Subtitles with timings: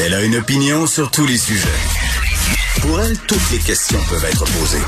[0.00, 1.68] Elle a une opinion sur tous les sujets.
[2.80, 4.78] Pour elle, toutes les questions peuvent être posées.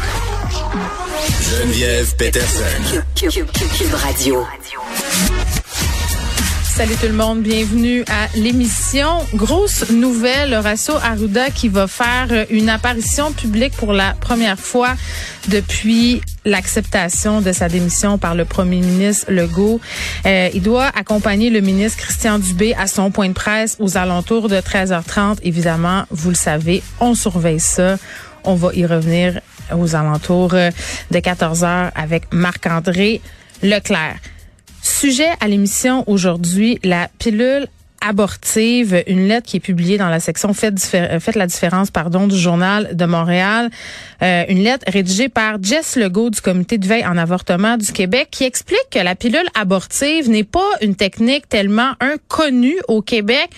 [1.50, 3.02] Geneviève Peterson.
[3.16, 4.46] Cube Radio.
[6.62, 9.26] Salut tout le monde, bienvenue à l'émission.
[9.34, 14.94] Grosse nouvelle, Horacio Arruda qui va faire une apparition publique pour la première fois
[15.48, 19.80] depuis l'acceptation de sa démission par le premier ministre Legault.
[20.27, 24.48] Euh, il doit accompagner le ministre Christian Dubé à son point de presse aux alentours
[24.48, 25.38] de 13h30.
[25.42, 27.97] Évidemment, vous le savez, on surveille ça.
[28.44, 29.41] On va y revenir
[29.77, 30.70] aux alentours euh,
[31.10, 33.20] de 14h avec Marc-André
[33.62, 34.16] Leclerc.
[34.82, 37.66] Sujet à l'émission aujourd'hui, la pilule
[38.00, 42.38] abortive, une lettre qui est publiée dans la section Faites, Faites la différence pardon du
[42.38, 43.70] journal de Montréal,
[44.22, 48.28] Euh, une lettre rédigée par Jess Legault du comité de veille en avortement du Québec
[48.30, 53.48] qui explique que la pilule abortive n'est pas une technique tellement inconnue au Québec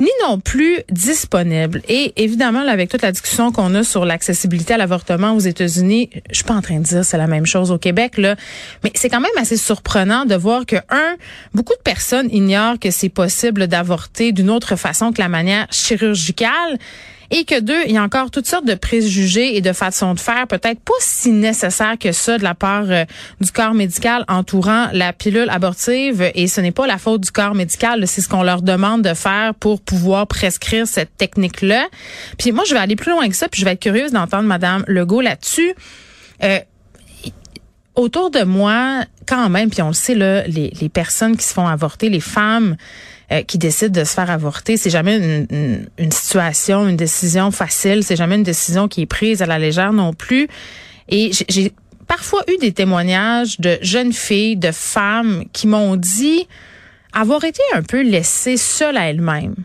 [0.00, 1.80] ni non plus disponible.
[1.88, 6.10] Et évidemment, là, avec toute la discussion qu'on a sur l'accessibilité à l'avortement aux États-Unis,
[6.30, 8.36] je suis pas en train de dire c'est la même chose au Québec, là,
[8.84, 11.16] mais c'est quand même assez surprenant de voir que un,
[11.54, 16.78] beaucoup de personnes ignorent que c'est possible d'avorter d'une autre façon que la manière chirurgicale.
[17.30, 20.20] Et que deux, il y a encore toutes sortes de préjugés et de façons de
[20.20, 23.04] faire, peut-être pas si nécessaires que ça de la part euh,
[23.40, 26.30] du corps médical entourant la pilule abortive.
[26.34, 29.14] Et ce n'est pas la faute du corps médical, c'est ce qu'on leur demande de
[29.14, 31.86] faire pour pouvoir prescrire cette technique-là.
[32.38, 34.44] Puis moi, je vais aller plus loin que ça, puis je vais être curieuse d'entendre
[34.44, 35.74] Madame Legault là-dessus.
[36.42, 36.60] Euh,
[37.94, 41.66] autour de moi, quand même, puis on le sait, là, les personnes qui se font
[41.66, 42.76] avorter, les femmes
[43.32, 45.16] euh, qui décident de se faire avorter, c'est jamais
[45.98, 49.92] une, situation, une décision facile, c'est jamais une décision qui est prise à la légère
[49.92, 50.48] non plus.
[51.08, 51.72] Et j'ai- j'ai
[52.06, 56.46] parfois eu des témoignages de jeunes filles, de femmes qui m'ont dit
[57.12, 59.56] avoir été un peu laissées seules à elles-mêmes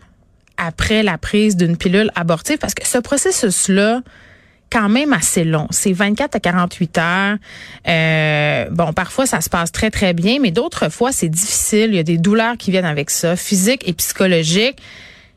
[0.56, 4.02] après la prise d'une pilule abortive, parce que ce processus-là,
[4.72, 5.66] quand même assez long.
[5.70, 7.36] C'est 24 à 48 heures.
[7.88, 11.90] Euh, bon, parfois ça se passe très très bien, mais d'autres fois c'est difficile.
[11.90, 14.78] Il y a des douleurs qui viennent avec ça, physiques et psychologiques.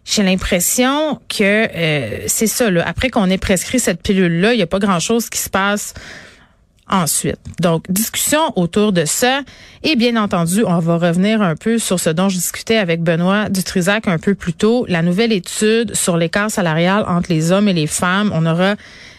[0.06, 2.70] J'ai l'impression que euh, c'est ça.
[2.70, 2.84] Là.
[2.88, 5.94] Après qu'on ait prescrit cette pilule-là, il n'y a pas grand-chose qui se passe
[6.90, 7.40] ensuite.
[7.60, 9.42] Donc, discussion autour de ça.
[9.84, 13.50] Et bien entendu, on va revenir un peu sur ce dont je discutais avec Benoît
[13.50, 17.74] Dutrisac un peu plus tôt, la nouvelle étude sur l'écart salarial entre les hommes et
[17.74, 18.32] les femmes.
[18.34, 18.76] On aura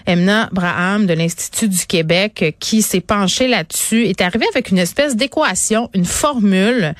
[0.06, 5.16] Emna Braham de l'Institut du Québec qui s'est penchée là-dessus, est arrivée avec une espèce
[5.16, 6.94] d'équation, une formule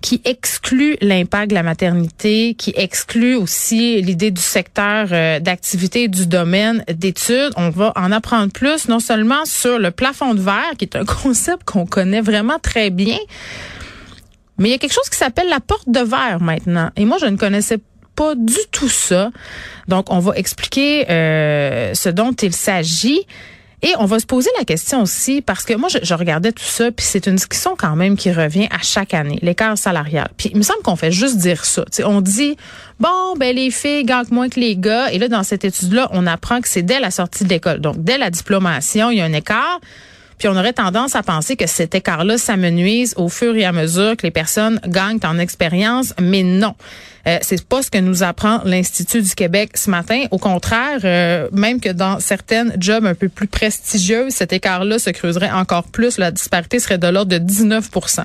[0.00, 6.26] qui exclut l'impact de la maternité, qui exclut aussi l'idée du secteur euh, d'activité du
[6.26, 7.52] domaine d'études.
[7.56, 11.04] On va en apprendre plus, non seulement sur le plafond de verre, qui est un
[11.22, 13.18] concept qu'on connaît vraiment très bien,
[14.60, 16.90] mais il y a quelque chose qui s'appelle la porte de verre maintenant.
[16.96, 17.78] Et moi, je ne connaissais
[18.14, 19.30] pas du tout ça.
[19.88, 23.26] Donc, on va expliquer euh, ce dont il s'agit.
[23.82, 26.62] Et on va se poser la question aussi, parce que moi, je, je regardais tout
[26.62, 30.28] ça, puis c'est une discussion quand même qui revient à chaque année, l'écart salarial.
[30.36, 31.84] Puis il me semble qu'on fait juste dire ça.
[32.04, 32.56] On dit,
[32.98, 35.10] bon, ben les filles gagnent moins que les gars.
[35.12, 37.80] Et là, dans cette étude-là, on apprend que c'est dès la sortie de l'école.
[37.80, 39.80] Donc, dès la diplomation, il y a un écart.
[40.40, 44.16] Puis on aurait tendance à penser que cet écart-là s'amenuise au fur et à mesure
[44.16, 46.74] que les personnes gagnent en expérience, mais non.
[47.26, 50.24] Euh, c'est pas ce que nous apprend l'Institut du Québec ce matin.
[50.30, 55.10] Au contraire, euh, même que dans certaines jobs un peu plus prestigieuses, cet écart-là se
[55.10, 56.16] creuserait encore plus.
[56.16, 58.24] La disparité serait de l'ordre de 19%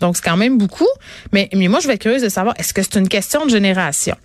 [0.00, 0.88] donc, c'est quand même beaucoup.
[1.32, 3.50] Mais, mais moi, je vais être curieuse de savoir, est-ce que c'est une question de
[3.50, 4.16] génération?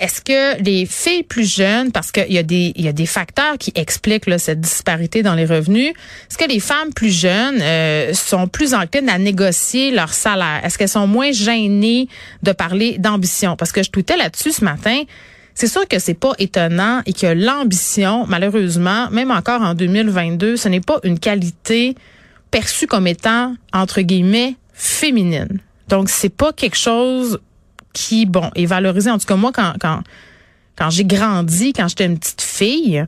[0.00, 4.60] Est-ce que les filles plus jeunes, parce qu'il y a des facteurs qui expliquent cette
[4.60, 9.18] disparité dans les revenus, est-ce que les femmes plus jeunes euh, sont plus enclines à
[9.18, 10.62] négocier leur salaire?
[10.64, 12.08] Est-ce qu'elles sont moins gênées
[12.42, 13.56] de parler d'ambition?
[13.56, 15.02] Parce que je tweetais là-dessus ce matin.
[15.54, 20.68] C'est sûr que c'est pas étonnant et que l'ambition, malheureusement, même encore en 2022, ce
[20.68, 21.94] n'est pas une qualité
[22.50, 25.60] perçue comme étant entre guillemets féminine.
[25.88, 27.38] Donc c'est pas quelque chose
[27.92, 29.10] qui, bon, est valorisé.
[29.10, 30.02] En tout cas, moi, quand, quand,
[30.76, 33.04] quand j'ai grandi, quand j'étais une petite fille,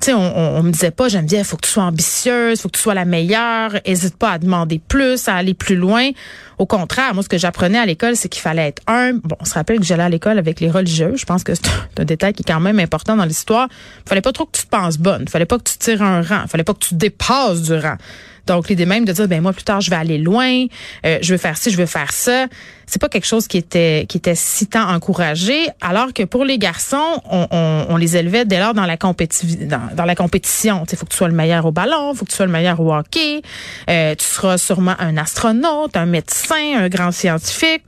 [0.00, 2.82] tu on, on, me disait pas, il faut que tu sois ambitieuse, faut que tu
[2.82, 6.10] sois la meilleure, hésite pas à demander plus, à aller plus loin.
[6.58, 9.14] Au contraire, moi, ce que j'apprenais à l'école, c'est qu'il fallait être un.
[9.14, 11.14] Bon, on se rappelle que j'allais à l'école avec les religieux.
[11.16, 11.66] Je pense que c'est
[11.98, 13.68] un détail qui est quand même important dans l'histoire.
[14.06, 15.28] Fallait pas trop que tu te penses bonne.
[15.28, 16.46] Fallait pas que tu tires un rang.
[16.46, 17.96] Fallait pas que tu dépasses du rang.
[18.46, 20.66] Donc l'idée même de dire ben moi plus tard je vais aller loin,
[21.06, 22.46] euh, je veux faire ci, je veux faire ça,
[22.86, 25.68] c'est pas quelque chose qui était qui était si tant encouragé.
[25.80, 27.46] Alors que pour les garçons, on,
[27.88, 30.84] on, les élevait dès lors dans la compétition, dans.
[30.90, 32.80] Il faut que tu sois le meilleur au ballon, faut que tu sois le meilleur
[32.80, 33.42] au hockey,
[33.88, 37.82] euh, tu seras sûrement un astronaute, un médecin, un grand scientifique.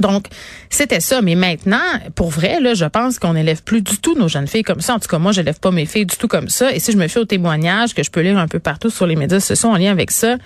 [0.00, 0.26] Donc,
[0.70, 1.22] c'était ça.
[1.22, 1.82] Mais maintenant,
[2.14, 4.94] pour vrai, là, je pense qu'on n'élève plus du tout nos jeunes filles comme ça.
[4.94, 6.72] En tout cas, moi, je n'élève pas mes filles du tout comme ça.
[6.72, 9.06] Et si je me fie au témoignage que je peux lire un peu partout sur
[9.06, 10.36] les médias sociaux en lien avec ça,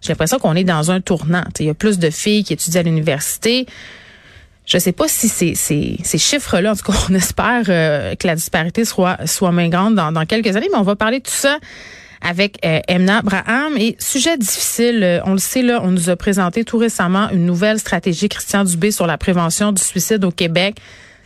[0.00, 1.44] j'ai l'impression qu'on est dans un tournant.
[1.58, 3.66] Il y a plus de filles qui étudient à l'université.
[4.66, 8.26] Je sais pas si ces, ces, ces chiffres-là, en tout cas, on espère euh, que
[8.26, 11.24] la disparité soit, soit moins grande dans, dans quelques années, mais on va parler de
[11.24, 11.58] tout ça
[12.22, 13.76] avec euh, Emna Braham.
[13.76, 17.46] Et sujet difficile, euh, on le sait, là, on nous a présenté tout récemment une
[17.46, 20.76] nouvelle stratégie Christian Dubé sur la prévention du suicide au Québec.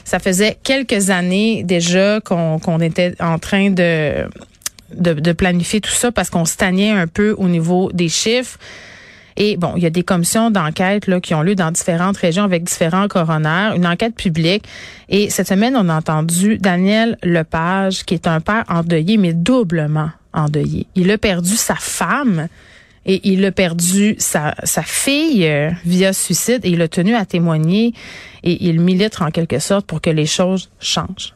[0.05, 4.27] Ça faisait quelques années déjà qu'on était en train de,
[4.95, 8.59] de, de planifier tout ça parce qu'on stagnait un peu au niveau des chiffres.
[9.37, 12.65] Et bon, il y a des commissions d'enquête qui ont lieu dans différentes régions avec
[12.65, 14.65] différents coronaires, une enquête publique.
[15.09, 20.11] Et cette semaine, on a entendu Daniel Lepage, qui est un père endeuillé, mais doublement
[20.33, 20.87] endeuillé.
[20.95, 22.49] Il a perdu sa femme
[23.05, 27.25] et il a perdu sa, sa fille euh, via suicide et il a tenu à
[27.25, 27.95] témoigner
[28.43, 31.35] et il milite en quelque sorte pour que les choses changent.